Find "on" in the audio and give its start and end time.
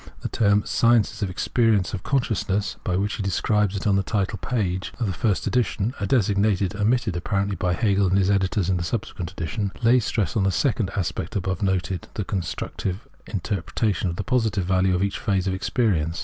3.85-3.97, 10.35-10.43